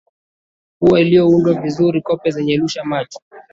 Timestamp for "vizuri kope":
1.53-2.31